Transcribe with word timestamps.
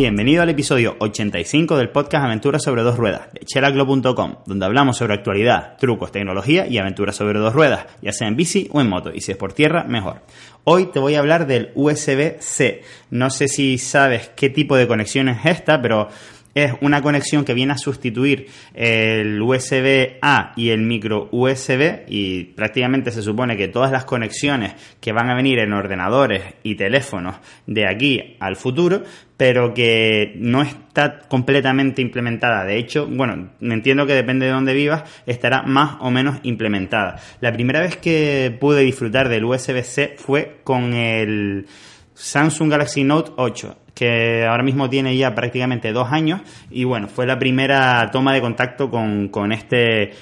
Bienvenido 0.00 0.44
al 0.44 0.48
episodio 0.48 0.94
85 1.00 1.76
del 1.76 1.90
podcast 1.90 2.24
Aventuras 2.24 2.62
sobre 2.62 2.82
dos 2.82 2.96
ruedas 2.96 3.32
de 3.32 3.40
chelaclo.com, 3.40 4.36
donde 4.46 4.64
hablamos 4.64 4.96
sobre 4.96 5.14
actualidad, 5.14 5.76
trucos, 5.76 6.12
tecnología 6.12 6.68
y 6.68 6.78
aventuras 6.78 7.16
sobre 7.16 7.40
dos 7.40 7.52
ruedas, 7.52 7.86
ya 8.00 8.12
sea 8.12 8.28
en 8.28 8.36
bici 8.36 8.68
o 8.70 8.80
en 8.80 8.88
moto, 8.88 9.10
y 9.12 9.20
si 9.22 9.32
es 9.32 9.36
por 9.36 9.54
tierra, 9.54 9.82
mejor. 9.82 10.22
Hoy 10.62 10.92
te 10.92 11.00
voy 11.00 11.16
a 11.16 11.18
hablar 11.18 11.48
del 11.48 11.72
USB-C. 11.74 12.82
No 13.10 13.28
sé 13.30 13.48
si 13.48 13.76
sabes 13.78 14.30
qué 14.36 14.50
tipo 14.50 14.76
de 14.76 14.86
conexión 14.86 15.28
es 15.28 15.44
esta, 15.44 15.82
pero 15.82 16.08
es 16.54 16.72
una 16.80 17.02
conexión 17.02 17.44
que 17.44 17.54
viene 17.54 17.72
a 17.72 17.78
sustituir 17.78 18.46
el 18.74 19.40
USB-A 19.40 20.52
y 20.56 20.70
el 20.70 20.82
micro 20.82 21.28
USB 21.30 22.04
y 22.08 22.44
prácticamente 22.44 23.10
se 23.10 23.22
supone 23.22 23.56
que 23.56 23.68
todas 23.68 23.92
las 23.92 24.04
conexiones 24.04 24.74
que 25.00 25.12
van 25.12 25.30
a 25.30 25.34
venir 25.34 25.58
en 25.58 25.72
ordenadores 25.72 26.42
y 26.62 26.74
teléfonos 26.74 27.36
de 27.66 27.86
aquí 27.86 28.36
al 28.40 28.56
futuro, 28.56 29.02
pero 29.36 29.72
que 29.72 30.34
no 30.36 30.62
está 30.62 31.20
completamente 31.28 32.02
implementada. 32.02 32.64
De 32.64 32.76
hecho, 32.76 33.06
bueno, 33.06 33.50
entiendo 33.60 34.06
que 34.06 34.14
depende 34.14 34.46
de 34.46 34.52
dónde 34.52 34.74
vivas, 34.74 35.04
estará 35.26 35.62
más 35.62 35.96
o 36.00 36.10
menos 36.10 36.38
implementada. 36.42 37.20
La 37.40 37.52
primera 37.52 37.80
vez 37.80 37.96
que 37.96 38.56
pude 38.58 38.80
disfrutar 38.82 39.28
del 39.28 39.44
USB-C 39.44 40.16
fue 40.16 40.60
con 40.64 40.92
el 40.94 41.66
Samsung 42.14 42.70
Galaxy 42.70 43.04
Note 43.04 43.30
8 43.36 43.76
que 43.98 44.46
ahora 44.46 44.62
mismo 44.62 44.88
tiene 44.88 45.16
ya 45.16 45.34
prácticamente 45.34 45.92
dos 45.92 46.12
años 46.12 46.42
y 46.70 46.84
bueno, 46.84 47.08
fue 47.08 47.26
la 47.26 47.36
primera 47.36 48.08
toma 48.12 48.32
de 48.32 48.40
contacto 48.40 48.90
con, 48.90 49.50
este, 49.50 50.12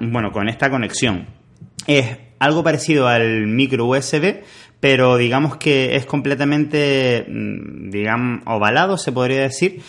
bueno, 0.00 0.32
con 0.32 0.48
esta 0.48 0.70
conexión. 0.70 1.26
Es 1.86 2.16
algo 2.38 2.64
parecido 2.64 3.08
al 3.08 3.48
micro 3.48 3.84
USB, 3.84 4.44
pero 4.80 5.18
digamos 5.18 5.58
que 5.58 5.94
es 5.96 6.06
completamente, 6.06 7.26
mm, 7.28 7.90
digamos, 7.90 8.40
ovalado, 8.46 8.96
se 8.96 9.12
podría 9.12 9.42
decir, 9.42 9.82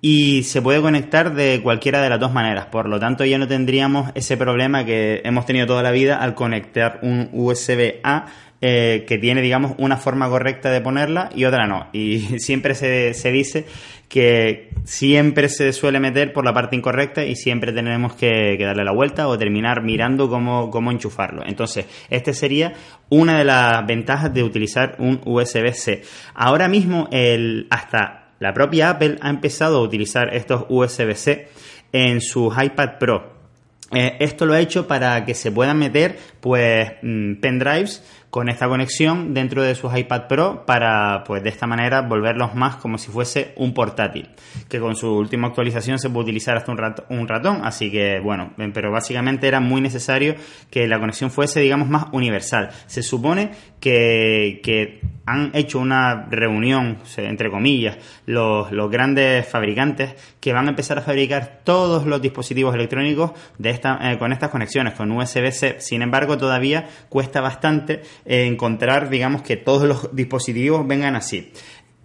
y 0.00 0.44
se 0.44 0.62
puede 0.62 0.80
conectar 0.80 1.34
de 1.34 1.60
cualquiera 1.60 2.00
de 2.00 2.10
las 2.10 2.20
dos 2.20 2.32
maneras. 2.32 2.66
Por 2.66 2.88
lo 2.88 3.00
tanto, 3.00 3.24
ya 3.24 3.38
no 3.38 3.48
tendríamos 3.48 4.12
ese 4.14 4.36
problema 4.36 4.84
que 4.84 5.20
hemos 5.24 5.46
tenido 5.46 5.66
toda 5.66 5.82
la 5.82 5.90
vida 5.90 6.16
al 6.16 6.36
conectar 6.36 7.00
un 7.02 7.28
USB 7.32 7.98
A 8.04 8.26
eh, 8.60 9.04
que 9.06 9.18
tiene, 9.18 9.40
digamos, 9.40 9.74
una 9.78 9.96
forma 9.96 10.28
correcta 10.28 10.70
de 10.70 10.80
ponerla 10.80 11.30
y 11.32 11.44
otra 11.44 11.68
no. 11.68 11.88
Y 11.92 12.18
siempre 12.38 12.74
se, 12.74 13.14
se, 13.14 13.30
dice 13.30 13.66
que 14.08 14.70
siempre 14.84 15.48
se 15.48 15.72
suele 15.72 16.00
meter 16.00 16.32
por 16.32 16.44
la 16.44 16.52
parte 16.52 16.74
incorrecta 16.74 17.24
y 17.24 17.36
siempre 17.36 17.72
tenemos 17.72 18.14
que, 18.14 18.58
darle 18.58 18.84
la 18.84 18.92
vuelta 18.92 19.28
o 19.28 19.38
terminar 19.38 19.82
mirando 19.82 20.28
cómo, 20.28 20.70
cómo 20.70 20.90
enchufarlo. 20.90 21.44
Entonces, 21.46 21.86
este 22.10 22.34
sería 22.34 22.72
una 23.10 23.38
de 23.38 23.44
las 23.44 23.86
ventajas 23.86 24.34
de 24.34 24.42
utilizar 24.42 24.96
un 24.98 25.20
USB-C. 25.24 26.02
Ahora 26.34 26.66
mismo, 26.66 27.08
el, 27.12 27.68
hasta 27.70 28.30
la 28.40 28.52
propia 28.54 28.90
Apple 28.90 29.18
ha 29.20 29.30
empezado 29.30 29.78
a 29.78 29.82
utilizar 29.82 30.34
estos 30.34 30.66
USB-C 30.68 31.48
en 31.92 32.20
sus 32.20 32.52
iPad 32.60 32.98
Pro. 32.98 33.38
Eh, 33.90 34.16
esto 34.20 34.44
lo 34.44 34.52
ha 34.52 34.60
hecho 34.60 34.86
para 34.86 35.24
que 35.24 35.34
se 35.34 35.50
puedan 35.50 35.78
meter 35.78 36.18
pues 36.40 36.92
mm, 37.02 37.36
pendrives 37.36 38.04
con 38.30 38.48
esta 38.48 38.68
conexión 38.68 39.32
dentro 39.32 39.62
de 39.62 39.74
sus 39.74 39.96
iPad 39.96 40.26
Pro 40.28 40.66
para, 40.66 41.24
pues 41.24 41.42
de 41.42 41.48
esta 41.48 41.66
manera, 41.66 42.02
volverlos 42.02 42.54
más 42.54 42.76
como 42.76 42.98
si 42.98 43.10
fuese 43.10 43.52
un 43.56 43.72
portátil, 43.72 44.28
que 44.68 44.78
con 44.78 44.96
su 44.96 45.10
última 45.14 45.48
actualización 45.48 45.98
se 45.98 46.10
puede 46.10 46.24
utilizar 46.24 46.56
hasta 46.56 46.72
un, 46.72 46.78
un 47.08 47.28
ratón, 47.28 47.60
así 47.64 47.90
que 47.90 48.20
bueno, 48.20 48.52
pero 48.74 48.90
básicamente 48.90 49.48
era 49.48 49.60
muy 49.60 49.80
necesario 49.80 50.34
que 50.70 50.86
la 50.86 50.98
conexión 50.98 51.30
fuese, 51.30 51.60
digamos, 51.60 51.88
más 51.88 52.06
universal. 52.12 52.70
Se 52.86 53.02
supone 53.02 53.50
que, 53.80 54.60
que 54.62 55.00
han 55.26 55.50
hecho 55.54 55.78
una 55.78 56.26
reunión, 56.30 56.98
entre 57.16 57.50
comillas, 57.50 57.98
los, 58.26 58.72
los, 58.72 58.90
grandes 58.90 59.46
fabricantes 59.46 60.14
que 60.40 60.52
van 60.52 60.66
a 60.66 60.70
empezar 60.70 60.98
a 60.98 61.02
fabricar 61.02 61.60
todos 61.64 62.06
los 62.06 62.22
dispositivos 62.22 62.74
electrónicos 62.74 63.32
de 63.58 63.70
esta, 63.70 63.98
eh, 64.10 64.18
con 64.18 64.32
estas 64.32 64.48
conexiones, 64.50 64.94
con 64.94 65.12
USB-C. 65.12 65.80
Sin 65.80 66.00
embargo, 66.02 66.38
todavía 66.38 66.88
cuesta 67.10 67.40
bastante 67.40 68.02
encontrar, 68.24 69.10
digamos, 69.10 69.42
que 69.42 69.56
todos 69.56 69.84
los 69.84 70.14
dispositivos 70.14 70.86
vengan 70.86 71.16
así. 71.16 71.52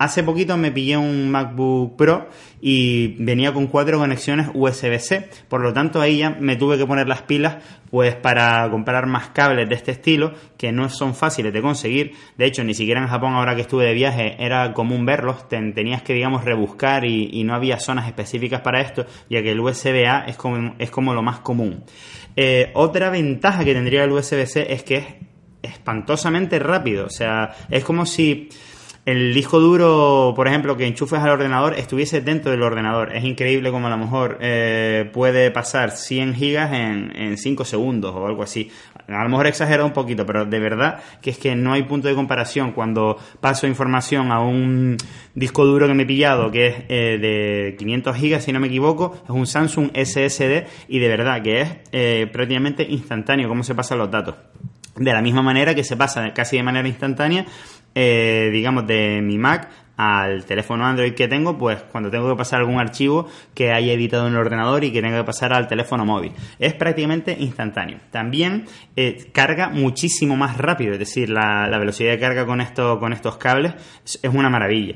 Hace 0.03 0.23
poquito 0.23 0.57
me 0.57 0.71
pillé 0.71 0.97
un 0.97 1.29
MacBook 1.29 1.95
Pro 1.95 2.27
y 2.59 3.15
venía 3.23 3.53
con 3.53 3.67
cuatro 3.67 3.99
conexiones 3.99 4.49
USB-C, 4.53 5.29
por 5.47 5.61
lo 5.61 5.71
tanto 5.71 6.01
ahí 6.01 6.17
ya 6.17 6.31
me 6.31 6.57
tuve 6.57 6.77
que 6.77 6.85
poner 6.85 7.07
las 7.07 7.21
pilas 7.21 7.63
pues 7.89 8.13
para 8.15 8.69
comprar 8.69 9.05
más 9.05 9.29
cables 9.29 9.69
de 9.69 9.75
este 9.75 9.91
estilo 9.91 10.33
que 10.57 10.73
no 10.73 10.89
son 10.89 11.15
fáciles 11.15 11.53
de 11.53 11.61
conseguir. 11.61 12.15
De 12.37 12.45
hecho, 12.45 12.65
ni 12.65 12.73
siquiera 12.73 13.01
en 13.01 13.07
Japón 13.07 13.33
ahora 13.33 13.55
que 13.55 13.61
estuve 13.61 13.85
de 13.85 13.93
viaje 13.93 14.35
era 14.43 14.73
común 14.73 15.05
verlos, 15.05 15.47
tenías 15.47 16.01
que 16.01 16.13
digamos 16.13 16.43
rebuscar 16.43 17.05
y, 17.05 17.41
no 17.45 17.53
había 17.53 17.79
zonas 17.79 18.07
específicas 18.07 18.59
para 18.59 18.81
esto, 18.81 19.05
ya 19.29 19.41
que 19.41 19.51
el 19.51 19.59
USB-A 19.61 20.25
es 20.27 20.35
como, 20.35 20.75
es 20.79 20.89
como 20.89 21.13
lo 21.13 21.21
más 21.21 21.39
común. 21.39 21.83
Eh, 22.35 22.71
otra 22.73 23.09
ventaja 23.09 23.63
que 23.63 23.73
tendría 23.73 24.03
el 24.03 24.11
USB-C 24.11 24.73
es 24.73 24.83
que 24.83 24.95
es 24.95 25.05
espantosamente 25.63 26.59
rápido. 26.59 27.07
O 27.07 27.09
sea, 27.09 27.55
es 27.71 27.83
como 27.83 28.05
si 28.05 28.49
el 29.05 29.33
disco 29.33 29.59
duro, 29.59 30.31
por 30.33 30.47
ejemplo, 30.47 30.77
que 30.77 30.87
enchufes 30.87 31.19
al 31.19 31.29
ordenador, 31.29 31.73
estuviese 31.73 32.21
dentro 32.21 32.51
del 32.51 32.63
ordenador. 32.63 33.13
Es 33.13 33.25
increíble 33.25 33.69
como 33.69 33.87
a 33.87 33.89
lo 33.89 33.97
mejor 33.97 34.37
eh, 34.39 35.09
puede 35.11 35.51
pasar 35.51 35.91
100 35.91 36.35
gigas 36.35 36.71
en, 36.71 37.11
en 37.13 37.37
5 37.37 37.65
segundos 37.65 38.15
o 38.15 38.25
algo 38.25 38.43
así. 38.43 38.71
A 39.09 39.23
lo 39.23 39.29
mejor 39.29 39.47
exagero 39.47 39.85
un 39.85 39.91
poquito, 39.91 40.25
pero 40.25 40.45
de 40.45 40.57
verdad 40.59 41.03
que 41.21 41.31
es 41.31 41.37
que 41.37 41.53
no 41.53 41.73
hay 41.73 41.83
punto 41.83 42.07
de 42.07 42.15
comparación 42.15 42.71
cuando 42.71 43.17
paso 43.41 43.67
información 43.67 44.31
a 44.31 44.39
un 44.39 44.95
disco 45.35 45.65
duro 45.65 45.87
que 45.87 45.93
me 45.93 46.03
he 46.03 46.05
pillado, 46.05 46.49
que 46.49 46.67
es 46.67 46.75
eh, 46.87 47.17
de 47.19 47.75
500 47.77 48.15
gigas, 48.15 48.45
si 48.45 48.53
no 48.53 48.61
me 48.61 48.67
equivoco, 48.67 49.17
es 49.21 49.29
un 49.31 49.45
Samsung 49.45 49.91
SSD 49.93 50.65
y 50.87 50.99
de 50.99 51.07
verdad 51.09 51.41
que 51.41 51.61
es 51.61 51.69
eh, 51.91 52.29
prácticamente 52.31 52.83
instantáneo 52.83 53.49
cómo 53.49 53.63
se 53.63 53.75
pasan 53.75 53.97
los 53.97 54.09
datos. 54.09 54.35
De 54.95 55.11
la 55.11 55.21
misma 55.21 55.41
manera 55.41 55.73
que 55.73 55.83
se 55.83 55.97
pasa 55.97 56.33
casi 56.33 56.57
de 56.57 56.63
manera 56.63 56.87
instantánea, 56.87 57.45
eh, 57.95 58.49
digamos, 58.51 58.85
de 58.85 59.21
mi 59.21 59.37
Mac 59.37 59.69
al 59.95 60.45
teléfono 60.45 60.85
Android 60.85 61.13
que 61.13 61.27
tengo, 61.27 61.57
pues 61.57 61.83
cuando 61.91 62.09
tengo 62.09 62.29
que 62.29 62.35
pasar 62.35 62.59
algún 62.59 62.79
archivo 62.79 63.27
que 63.53 63.71
haya 63.71 63.93
editado 63.93 64.27
en 64.27 64.33
el 64.33 64.39
ordenador 64.39 64.83
y 64.83 64.91
que 64.91 65.01
tenga 65.01 65.17
que 65.17 65.23
pasar 65.23 65.53
al 65.53 65.67
teléfono 65.67 66.05
móvil. 66.05 66.33
Es 66.59 66.73
prácticamente 66.73 67.35
instantáneo. 67.39 67.99
También 68.11 68.65
eh, 68.95 69.29
carga 69.31 69.69
muchísimo 69.69 70.35
más 70.35 70.57
rápido, 70.57 70.93
es 70.93 70.99
decir, 70.99 71.29
la, 71.29 71.67
velocidad 71.77 72.11
de 72.11 72.19
carga 72.19 72.45
con, 72.45 72.61
esto, 72.61 72.99
con 72.99 73.13
estos 73.13 73.37
cables 73.37 73.73
es, 74.03 74.19
una 74.33 74.49
maravilla. 74.49 74.95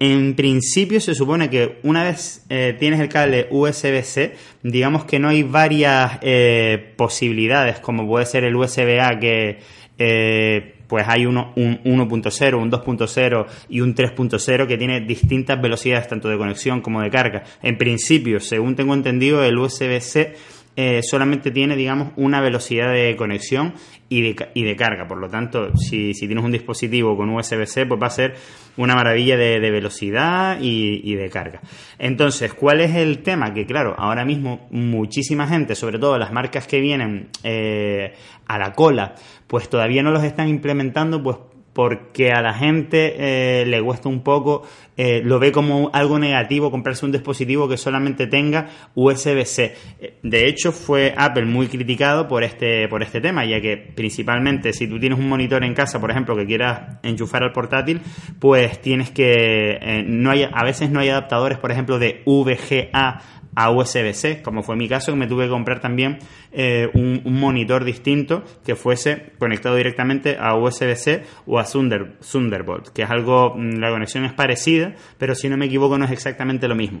En 0.00 0.34
principio 0.34 1.00
se 1.00 1.14
supone 1.14 1.50
que 1.50 1.78
una 1.82 2.04
vez 2.04 2.44
eh, 2.48 2.76
tienes 2.78 3.00
el 3.00 3.08
cable 3.08 3.48
USB-C, 3.50 4.34
digamos 4.62 5.04
que 5.04 5.18
no 5.18 5.28
hay 5.28 5.42
varias 5.42 6.18
eh, 6.22 6.94
posibilidades, 6.96 7.80
como 7.80 8.06
puede 8.06 8.24
ser 8.26 8.44
el 8.44 8.54
USB-A 8.54 9.18
que 9.18 9.58
eh, 9.98 10.74
pues 10.86 11.04
hay 11.08 11.26
uno, 11.26 11.52
un 11.56 11.82
1.0, 11.82 12.54
un 12.54 12.70
2.0 12.70 13.46
y 13.68 13.80
un 13.80 13.94
3.0 13.94 14.66
que 14.68 14.78
tiene 14.78 15.00
distintas 15.00 15.60
velocidades 15.60 16.06
tanto 16.06 16.28
de 16.28 16.38
conexión 16.38 16.80
como 16.80 17.02
de 17.02 17.10
carga. 17.10 17.42
En 17.62 17.76
principio, 17.76 18.38
según 18.38 18.76
tengo 18.76 18.94
entendido, 18.94 19.42
el 19.44 19.58
USB-C 19.58 20.34
eh, 20.80 21.02
solamente 21.02 21.50
tiene, 21.50 21.74
digamos, 21.74 22.12
una 22.14 22.40
velocidad 22.40 22.92
de 22.92 23.16
conexión 23.16 23.74
y 24.08 24.22
de, 24.22 24.48
y 24.54 24.62
de 24.62 24.76
carga. 24.76 25.08
Por 25.08 25.18
lo 25.18 25.28
tanto, 25.28 25.76
si, 25.76 26.14
si 26.14 26.28
tienes 26.28 26.44
un 26.44 26.52
dispositivo 26.52 27.16
con 27.16 27.30
USB-C, 27.30 27.86
pues 27.86 28.00
va 28.00 28.06
a 28.06 28.10
ser 28.10 28.36
una 28.76 28.94
maravilla 28.94 29.36
de, 29.36 29.58
velocidad 29.58 30.58
y, 30.60 31.16
de 31.16 31.28
carga. 31.30 31.62
Entonces, 31.98 32.54
¿cuál 32.54 32.80
es 32.80 32.94
el 32.94 33.24
tema? 33.24 33.52
Que 33.52 33.66
claro, 33.66 33.96
ahora 33.98 34.24
mismo 34.24 34.68
muchísima 34.70 35.48
gente, 35.48 35.74
sobre 35.74 35.98
todo 35.98 36.16
las 36.16 36.32
marcas 36.32 36.68
que 36.68 36.80
vienen 36.80 37.30
eh, 37.42 38.14
a 38.46 38.56
la 38.56 38.72
cola, 38.72 39.16
pues 39.48 39.68
todavía 39.68 40.04
no 40.04 40.12
los 40.12 40.22
están 40.22 40.46
implementando, 40.46 41.20
pues 41.20 41.38
porque 41.78 42.32
a 42.32 42.42
la 42.42 42.54
gente 42.54 43.14
eh, 43.18 43.64
le 43.64 43.80
cuesta 43.80 44.08
un 44.08 44.24
poco, 44.24 44.66
eh, 44.96 45.22
lo 45.22 45.38
ve 45.38 45.52
como 45.52 45.90
algo 45.92 46.18
negativo 46.18 46.72
comprarse 46.72 47.06
un 47.06 47.12
dispositivo 47.12 47.68
que 47.68 47.76
solamente 47.76 48.26
tenga 48.26 48.66
USB-C. 48.96 49.76
De 50.24 50.48
hecho, 50.48 50.72
fue 50.72 51.14
Apple 51.16 51.44
muy 51.44 51.68
criticado 51.68 52.26
por 52.26 52.42
este, 52.42 52.88
por 52.88 53.04
este 53.04 53.20
tema, 53.20 53.44
ya 53.44 53.60
que 53.60 53.76
principalmente 53.76 54.72
si 54.72 54.88
tú 54.88 54.98
tienes 54.98 55.20
un 55.20 55.28
monitor 55.28 55.62
en 55.62 55.72
casa, 55.72 56.00
por 56.00 56.10
ejemplo, 56.10 56.34
que 56.34 56.46
quieras 56.46 56.98
enchufar 57.04 57.44
al 57.44 57.52
portátil, 57.52 58.00
pues 58.40 58.82
tienes 58.82 59.12
que, 59.12 59.78
eh, 59.80 60.04
no 60.04 60.32
hay, 60.32 60.48
a 60.52 60.64
veces 60.64 60.90
no 60.90 60.98
hay 60.98 61.10
adaptadores, 61.10 61.58
por 61.58 61.70
ejemplo, 61.70 62.00
de 62.00 62.22
VGA 62.26 63.22
a 63.58 63.72
USB-C, 63.72 64.40
como 64.40 64.62
fue 64.62 64.76
mi 64.76 64.88
caso, 64.88 65.10
que 65.10 65.18
me 65.18 65.26
tuve 65.26 65.46
que 65.46 65.50
comprar 65.50 65.80
también 65.80 66.20
eh, 66.52 66.88
un, 66.94 67.22
monitor 67.24 67.82
distinto 67.82 68.44
que 68.64 68.76
fuese 68.76 69.32
conectado 69.36 69.74
directamente 69.74 70.36
a 70.38 70.54
USB-C 70.54 71.24
o 71.44 71.58
a 71.58 71.64
Thunderbolt, 71.64 72.90
que 72.90 73.02
es 73.02 73.10
algo, 73.10 73.56
mm, 73.56 73.80
la 73.80 73.90
conexión 73.90 74.24
es 74.24 74.32
parecida, 74.32 74.94
pero 75.18 75.34
si 75.34 75.48
no 75.48 75.56
me 75.56 75.66
equivoco 75.66 75.98
no 75.98 76.04
es 76.04 76.12
exactamente 76.12 76.68
lo 76.68 76.76
mismo. 76.76 77.00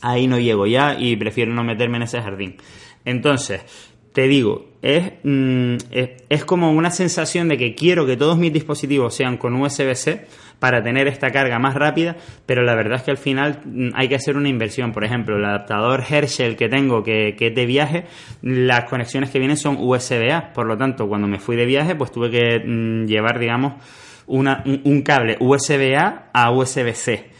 Ahí 0.00 0.26
no 0.26 0.38
llego 0.38 0.66
ya 0.66 0.96
y 0.98 1.14
prefiero 1.16 1.52
no 1.52 1.62
meterme 1.62 1.98
en 1.98 2.04
ese 2.04 2.22
jardín. 2.22 2.56
Entonces, 3.04 3.60
te 4.14 4.28
digo, 4.28 4.71
mm, 4.82 5.74
es, 5.90 6.10
es, 6.28 6.44
como 6.44 6.72
una 6.72 6.90
sensación 6.90 7.48
de 7.48 7.56
que 7.56 7.74
quiero 7.74 8.04
que 8.06 8.16
todos 8.16 8.36
mis 8.36 8.52
dispositivos 8.52 9.14
sean 9.14 9.36
con 9.36 9.54
USB-C 9.54 10.26
para 10.58 10.82
tener 10.82 11.08
esta 11.08 11.30
carga 11.30 11.58
más 11.58 11.74
rápida, 11.74 12.16
pero 12.46 12.62
la 12.62 12.74
verdad 12.74 12.98
es 12.98 13.02
que 13.02 13.10
al 13.10 13.16
final 13.16 13.60
mm, 13.64 13.90
hay 13.94 14.08
que 14.08 14.14
hacer 14.14 14.36
una 14.36 14.48
inversión. 14.48 14.92
Por 14.92 15.04
ejemplo, 15.04 15.36
el 15.36 15.44
adaptador 15.44 16.04
Herschel 16.08 16.56
que 16.56 16.68
tengo, 16.68 17.02
que, 17.02 17.34
es 17.38 17.54
de 17.54 17.66
viaje, 17.66 18.04
las 18.42 18.84
conexiones 18.84 19.30
que 19.30 19.38
vienen 19.38 19.56
son 19.56 19.76
USB-A. 19.78 20.52
Por 20.52 20.66
lo 20.66 20.76
tanto, 20.76 21.08
cuando 21.08 21.26
me 21.26 21.38
fui 21.38 21.56
de 21.56 21.66
viaje, 21.66 21.94
pues 21.94 22.12
tuve 22.12 22.30
que 22.30 22.60
mm, 22.64 23.06
llevar, 23.06 23.38
digamos, 23.38 23.74
una, 24.26 24.62
un 24.64 25.02
cable 25.02 25.36
USB-A 25.40 26.30
a 26.32 26.50
USB-C. 26.52 27.30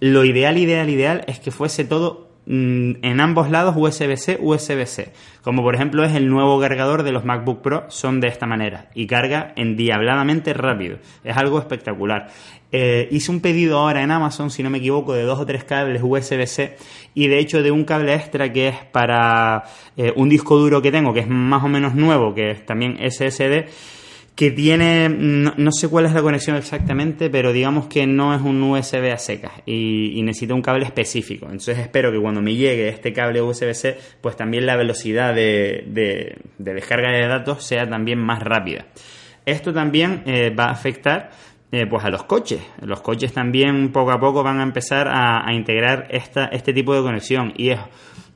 Lo 0.00 0.24
ideal, 0.24 0.58
ideal, 0.58 0.90
ideal 0.90 1.24
es 1.26 1.40
que 1.40 1.50
fuese 1.50 1.84
todo 1.84 2.25
en 2.46 3.20
ambos 3.20 3.50
lados 3.50 3.74
USB-C, 3.76 4.38
USB-C. 4.40 5.12
Como 5.42 5.62
por 5.62 5.74
ejemplo 5.74 6.04
es 6.04 6.14
el 6.14 6.28
nuevo 6.28 6.60
cargador 6.60 7.02
de 7.02 7.12
los 7.12 7.24
MacBook 7.24 7.60
Pro, 7.60 7.84
son 7.88 8.20
de 8.20 8.28
esta 8.28 8.46
manera 8.46 8.88
y 8.94 9.06
carga 9.06 9.52
endiabladamente 9.56 10.54
rápido. 10.54 10.98
Es 11.24 11.36
algo 11.36 11.58
espectacular. 11.58 12.28
Eh, 12.70 13.08
hice 13.10 13.30
un 13.30 13.40
pedido 13.40 13.78
ahora 13.78 14.02
en 14.02 14.10
Amazon, 14.10 14.50
si 14.50 14.62
no 14.62 14.70
me 14.70 14.78
equivoco, 14.78 15.14
de 15.14 15.22
dos 15.22 15.40
o 15.40 15.46
tres 15.46 15.64
cables 15.64 16.02
USB-C 16.04 16.76
y 17.14 17.28
de 17.28 17.38
hecho 17.38 17.62
de 17.62 17.70
un 17.70 17.84
cable 17.84 18.14
extra 18.14 18.52
que 18.52 18.68
es 18.68 18.76
para 18.92 19.64
eh, 19.96 20.12
un 20.14 20.28
disco 20.28 20.56
duro 20.56 20.82
que 20.82 20.92
tengo, 20.92 21.12
que 21.12 21.20
es 21.20 21.28
más 21.28 21.64
o 21.64 21.68
menos 21.68 21.94
nuevo, 21.94 22.34
que 22.34 22.50
es 22.50 22.66
también 22.66 22.98
SSD 22.98 23.66
que 24.36 24.50
tiene, 24.50 25.08
no, 25.08 25.72
sé 25.72 25.88
cuál 25.88 26.04
es 26.04 26.12
la 26.12 26.20
conexión 26.20 26.56
exactamente, 26.56 27.30
pero 27.30 27.54
digamos 27.54 27.86
que 27.86 28.06
no 28.06 28.34
es 28.34 28.42
un 28.42 28.62
USB 28.62 29.10
a 29.10 29.16
secas 29.16 29.52
y, 29.64 30.20
necesita 30.22 30.52
un 30.52 30.60
cable 30.60 30.84
específico. 30.84 31.46
Entonces 31.46 31.78
espero 31.78 32.12
que 32.12 32.20
cuando 32.20 32.42
me 32.42 32.54
llegue 32.54 32.88
este 32.88 33.14
cable 33.14 33.40
USB-C, 33.40 33.96
pues 34.20 34.36
también 34.36 34.66
la 34.66 34.76
velocidad 34.76 35.34
de, 35.34 36.36
descarga 36.58 37.12
de 37.12 37.26
datos 37.26 37.64
sea 37.64 37.88
también 37.88 38.18
más 38.18 38.42
rápida. 38.42 38.84
Esto 39.46 39.72
también 39.72 40.22
eh, 40.26 40.50
va 40.50 40.66
a 40.66 40.72
afectar 40.72 41.30
eh, 41.72 41.86
pues 41.86 42.04
a 42.04 42.10
los 42.10 42.24
coches. 42.24 42.60
Los 42.82 43.00
coches 43.00 43.32
también 43.32 43.90
poco 43.90 44.12
a 44.12 44.20
poco 44.20 44.42
van 44.42 44.60
a 44.60 44.64
empezar 44.64 45.08
a, 45.08 45.48
a 45.48 45.54
integrar 45.54 46.08
esta, 46.10 46.44
este 46.46 46.74
tipo 46.74 46.94
de 46.94 47.00
conexión 47.00 47.54
y 47.56 47.70
es 47.70 47.80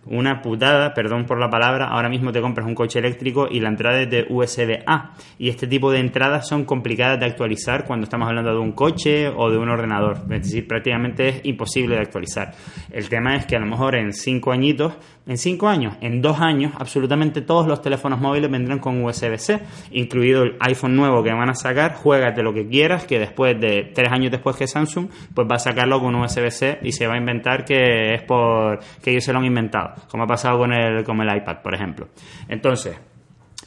una 0.07 0.41
putada, 0.41 0.95
perdón 0.95 1.27
por 1.27 1.39
la 1.39 1.51
palabra, 1.51 1.89
ahora 1.89 2.09
mismo 2.09 2.33
te 2.33 2.41
compras 2.41 2.67
un 2.67 2.75
coche 2.75 2.99
eléctrico 2.99 3.49
y 3.51 3.61
la 3.61 3.69
entrada 3.69 4.01
es 4.01 4.11
de 4.11 4.27
USB-A. 4.29 5.15
Y 5.39 5.49
este 5.49 5.67
tipo 5.67 5.91
de 5.91 5.99
entradas 5.99 6.49
son 6.49 6.65
complicadas 6.65 7.21
de 7.21 7.27
actualizar 7.27 7.85
cuando 7.85 8.05
estamos 8.05 8.29
hablando 8.29 8.53
de 8.53 8.59
un 8.59 8.73
coche 8.73 9.29
o 9.29 9.51
de 9.51 9.59
un 9.59 9.69
ordenador. 9.69 10.19
Es 10.31 10.43
decir, 10.43 10.67
prácticamente 10.67 11.29
es 11.29 11.41
imposible 11.45 11.97
de 11.97 12.03
actualizar. 12.03 12.53
El 12.91 13.09
tema 13.09 13.37
es 13.37 13.47
que 13.47 13.57
a 13.57 13.61
lo 13.61 13.67
mejor 13.67 13.95
en 13.95 14.13
cinco 14.13 14.53
añitos, 14.53 14.95
en 15.27 15.37
cinco 15.37 15.69
años, 15.69 15.97
en 16.01 16.23
dos 16.23 16.41
años, 16.41 16.73
absolutamente 16.79 17.43
todos 17.43 17.67
los 17.67 17.83
teléfonos 17.83 18.21
móviles 18.21 18.51
vendrán 18.51 18.79
con 18.79 19.05
USB-C, 19.05 19.61
incluido 19.93 20.43
el 20.43 20.57
iPhone 20.61 20.97
nuevo 20.97 21.23
que 21.23 21.33
van 21.33 21.51
a 21.51 21.55
sacar, 21.55 21.95
juégate 21.95 22.43
lo 22.43 22.55
que 22.55 22.67
quieras, 22.67 23.05
que 23.05 23.19
después 23.19 23.61
de 23.61 23.93
tres 23.95 24.11
años 24.11 24.31
después 24.31 24.57
que 24.57 24.67
Samsung, 24.67 25.09
pues 25.35 25.47
va 25.49 25.57
a 25.57 25.59
sacarlo 25.59 26.01
con 26.01 26.15
USB-C 26.15 26.79
y 26.83 26.93
se 26.93 27.07
va 27.07 27.15
a 27.15 27.19
inventar 27.19 27.65
que 27.65 28.15
es 28.15 28.23
por 28.23 28.81
que 29.03 29.11
ellos 29.11 29.25
se 29.25 29.33
lo 29.33 29.39
han 29.39 29.45
inventado 29.45 29.90
como 30.09 30.25
ha 30.25 30.27
pasado 30.27 30.59
con 30.59 30.73
el, 30.73 31.05
con 31.05 31.21
el 31.21 31.37
iPad, 31.37 31.59
por 31.63 31.75
ejemplo. 31.75 32.09
Entonces, 32.49 32.97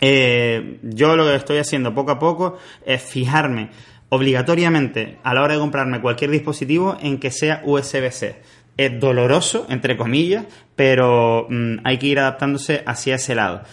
eh, 0.01 0.79
yo 0.83 1.15
lo 1.15 1.25
que 1.25 1.35
estoy 1.35 1.57
haciendo 1.57 1.93
poco 1.93 2.11
a 2.11 2.19
poco 2.19 2.57
es 2.85 3.01
fijarme 3.01 3.69
obligatoriamente 4.09 5.17
a 5.23 5.33
la 5.33 5.41
hora 5.41 5.53
de 5.55 5.59
comprarme 5.59 6.01
cualquier 6.01 6.29
dispositivo 6.29 6.97
en 7.01 7.19
que 7.19 7.31
sea 7.31 7.61
USB-C. 7.65 8.35
Es 8.77 8.99
doloroso, 8.99 9.65
entre 9.69 9.97
comillas, 9.97 10.45
pero 10.75 11.47
mm, 11.49 11.77
hay 11.83 11.97
que 11.97 12.07
ir 12.07 12.19
adaptándose 12.19 12.83
hacia 12.85 13.15
ese 13.15 13.35
lado. 13.35 13.63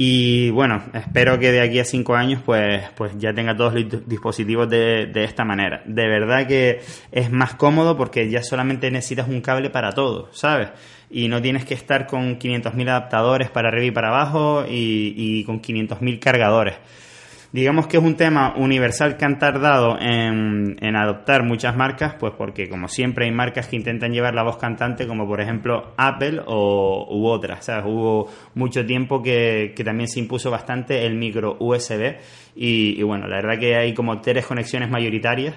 Y 0.00 0.50
bueno, 0.50 0.84
espero 0.94 1.40
que 1.40 1.50
de 1.50 1.60
aquí 1.60 1.80
a 1.80 1.84
cinco 1.84 2.14
años 2.14 2.40
pues, 2.46 2.84
pues 2.94 3.12
ya 3.18 3.34
tenga 3.34 3.56
todos 3.56 3.74
los 3.74 4.08
dispositivos 4.08 4.70
de, 4.70 5.06
de, 5.06 5.24
esta 5.24 5.44
manera. 5.44 5.82
De 5.86 6.06
verdad 6.06 6.46
que 6.46 6.80
es 7.10 7.32
más 7.32 7.56
cómodo 7.56 7.96
porque 7.96 8.30
ya 8.30 8.44
solamente 8.44 8.92
necesitas 8.92 9.26
un 9.26 9.40
cable 9.40 9.70
para 9.70 9.90
todo, 9.92 10.30
¿sabes? 10.32 10.68
Y 11.10 11.26
no 11.26 11.42
tienes 11.42 11.64
que 11.64 11.74
estar 11.74 12.06
con 12.06 12.38
500.000 12.38 12.88
adaptadores 12.88 13.50
para 13.50 13.70
arriba 13.70 13.86
y 13.86 13.90
para 13.90 14.08
abajo 14.10 14.64
y, 14.68 15.14
y 15.16 15.42
con 15.42 15.60
500.000 15.60 16.20
cargadores 16.20 16.76
digamos 17.52 17.86
que 17.86 17.96
es 17.96 18.02
un 18.02 18.16
tema 18.16 18.54
universal 18.56 19.16
que 19.16 19.24
han 19.24 19.38
tardado 19.38 19.98
en, 20.00 20.76
adoptar 20.96 21.44
muchas 21.44 21.76
marcas, 21.76 22.14
pues 22.18 22.34
porque 22.36 22.68
como 22.68 22.88
siempre 22.88 23.26
hay 23.26 23.30
marcas 23.32 23.68
que 23.68 23.76
intentan 23.76 24.12
llevar 24.12 24.34
la 24.34 24.42
voz 24.42 24.58
cantante, 24.58 25.06
como 25.06 25.26
por 25.26 25.40
ejemplo 25.40 25.94
Apple 25.96 26.40
o, 26.46 27.06
u 27.10 27.26
otras. 27.26 27.64
¿sabes? 27.64 27.84
Hubo 27.86 28.28
mucho 28.54 28.84
tiempo 28.84 29.22
que, 29.22 29.74
también 29.84 30.08
se 30.08 30.20
impuso 30.20 30.50
bastante 30.50 31.06
el 31.06 31.14
micro 31.14 31.56
USB 31.60 32.16
y, 32.54 33.02
bueno, 33.02 33.26
la 33.26 33.36
verdad 33.36 33.58
que 33.58 33.76
hay 33.76 33.94
como 33.94 34.20
tres 34.20 34.44
conexiones 34.44 34.90
mayoritarias 34.90 35.54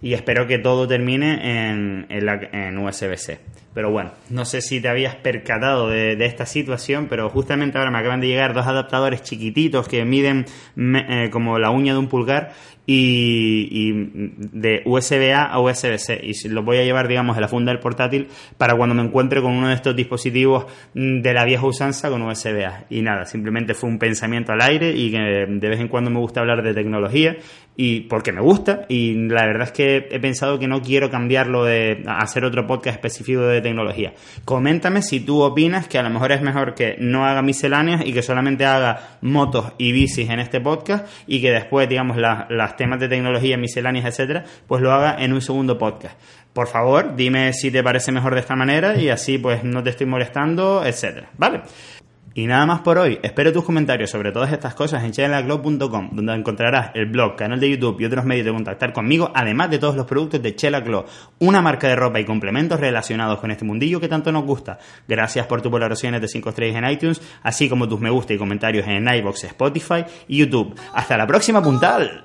y 0.00 0.14
espero 0.14 0.46
que 0.46 0.58
todo 0.58 0.86
termine 0.86 1.68
en, 1.68 2.06
en, 2.08 2.78
USB-C. 2.78 3.63
Pero 3.74 3.90
bueno, 3.90 4.12
no 4.30 4.44
sé 4.44 4.60
si 4.60 4.80
te 4.80 4.88
habías 4.88 5.16
percatado 5.16 5.88
de, 5.88 6.24
esta 6.24 6.46
situación, 6.46 7.08
pero 7.10 7.28
justamente 7.28 7.76
ahora 7.76 7.90
me 7.90 7.98
acaban 7.98 8.20
de 8.20 8.28
llegar 8.28 8.54
dos 8.54 8.66
adaptadores 8.66 9.22
chiquititos 9.22 9.88
que 9.88 10.04
miden 10.04 10.46
eh, 10.76 11.28
como 11.30 11.58
la 11.58 11.70
uña 11.70 11.92
de 11.92 11.98
un 11.98 12.08
pulgar 12.08 12.52
y, 12.86 13.92
de 14.52 14.82
USB-A 14.84 15.44
a 15.44 15.60
USB-C 15.60 16.20
y 16.22 16.48
los 16.48 16.64
voy 16.64 16.76
a 16.78 16.84
llevar 16.84 17.08
digamos 17.08 17.36
en 17.36 17.40
la 17.40 17.48
funda 17.48 17.72
del 17.72 17.80
portátil 17.80 18.28
para 18.58 18.76
cuando 18.76 18.94
me 18.94 19.02
encuentre 19.02 19.40
con 19.40 19.52
uno 19.52 19.68
de 19.68 19.74
estos 19.74 19.96
dispositivos 19.96 20.66
mm, 20.92 21.22
de 21.22 21.32
la 21.32 21.44
vieja 21.44 21.66
usanza 21.66 22.10
con 22.10 22.22
USB-A 22.22 22.84
y 22.90 23.00
nada, 23.02 23.24
simplemente 23.24 23.74
fue 23.74 23.88
un 23.88 23.98
pensamiento 23.98 24.52
al 24.52 24.60
aire 24.60 24.92
y 24.92 25.10
que 25.10 25.18
de 25.18 25.68
vez 25.68 25.80
en 25.80 25.88
cuando 25.88 26.10
me 26.10 26.18
gusta 26.18 26.40
hablar 26.40 26.62
de 26.62 26.74
tecnología 26.74 27.36
y 27.76 28.02
porque 28.02 28.32
me 28.32 28.40
gusta. 28.40 28.86
Y 28.88 29.14
la 29.28 29.46
verdad 29.46 29.68
es 29.68 29.72
que 29.72 30.08
he 30.10 30.20
pensado 30.20 30.58
que 30.58 30.68
no 30.68 30.82
quiero 30.82 31.10
cambiarlo 31.10 31.64
de 31.64 32.04
hacer 32.06 32.44
otro 32.44 32.66
podcast 32.66 32.96
específico 32.96 33.42
de 33.42 33.60
tecnología. 33.64 34.14
Coméntame 34.44 35.02
si 35.02 35.18
tú 35.18 35.42
opinas 35.42 35.88
que 35.88 35.98
a 35.98 36.02
lo 36.04 36.10
mejor 36.10 36.30
es 36.30 36.40
mejor 36.40 36.74
que 36.74 36.96
no 37.00 37.26
haga 37.26 37.42
misceláneas 37.42 38.06
y 38.06 38.12
que 38.12 38.22
solamente 38.22 38.64
haga 38.64 39.18
motos 39.20 39.72
y 39.76 39.90
bicis 39.90 40.30
en 40.30 40.38
este 40.38 40.60
podcast 40.60 41.06
y 41.26 41.40
que 41.40 41.50
después 41.50 41.88
digamos 41.88 42.16
las 42.16 42.76
temas 42.76 43.00
de 43.00 43.08
tecnología, 43.08 43.56
misceláneas, 43.56 44.06
etcétera, 44.06 44.44
pues 44.68 44.80
lo 44.80 44.92
haga 44.92 45.16
en 45.18 45.32
un 45.32 45.40
segundo 45.40 45.76
podcast. 45.76 46.16
Por 46.52 46.68
favor, 46.68 47.16
dime 47.16 47.52
si 47.52 47.72
te 47.72 47.82
parece 47.82 48.12
mejor 48.12 48.34
de 48.34 48.40
esta 48.40 48.54
manera 48.54 48.96
y 48.96 49.08
así 49.08 49.38
pues 49.38 49.64
no 49.64 49.82
te 49.82 49.90
estoy 49.90 50.06
molestando, 50.06 50.84
etcétera. 50.86 51.30
¿Vale? 51.36 51.62
Y 52.36 52.48
nada 52.48 52.66
más 52.66 52.80
por 52.80 52.98
hoy. 52.98 53.20
Espero 53.22 53.52
tus 53.52 53.64
comentarios 53.64 54.10
sobre 54.10 54.32
todas 54.32 54.52
estas 54.52 54.74
cosas 54.74 55.04
en 55.04 55.12
chelaclub.com, 55.12 56.10
donde 56.12 56.34
encontrarás 56.34 56.90
el 56.94 57.06
blog, 57.06 57.36
canal 57.36 57.60
de 57.60 57.70
YouTube 57.70 58.00
y 58.00 58.04
otros 58.06 58.24
medios 58.24 58.44
de 58.44 58.52
contactar 58.52 58.92
conmigo, 58.92 59.30
además 59.32 59.70
de 59.70 59.78
todos 59.78 59.94
los 59.94 60.04
productos 60.04 60.42
de 60.42 60.56
Chela 60.56 60.82
una 61.38 61.62
marca 61.62 61.86
de 61.86 61.94
ropa 61.94 62.18
y 62.18 62.24
complementos 62.24 62.80
relacionados 62.80 63.38
con 63.38 63.52
este 63.52 63.64
mundillo 63.64 64.00
que 64.00 64.08
tanto 64.08 64.32
nos 64.32 64.44
gusta. 64.44 64.78
Gracias 65.06 65.46
por 65.46 65.62
tus 65.62 65.70
valoraciones 65.70 66.20
de 66.20 66.28
5 66.28 66.48
estrellas 66.48 66.82
en 66.82 66.90
iTunes, 66.90 67.22
así 67.42 67.68
como 67.68 67.88
tus 67.88 68.00
me 68.00 68.10
gusta 68.10 68.34
y 68.34 68.38
comentarios 68.38 68.86
en 68.88 69.06
iBox, 69.06 69.44
Spotify 69.44 70.04
y 70.26 70.38
YouTube. 70.38 70.74
Hasta 70.92 71.16
la 71.16 71.26
próxima 71.26 71.62
puntal. 71.62 72.24